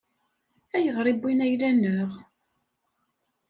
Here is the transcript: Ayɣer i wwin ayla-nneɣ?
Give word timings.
Ayɣer 0.75 1.05
i 1.11 1.13
wwin 1.17 1.43
ayla-nneɣ? 1.45 2.11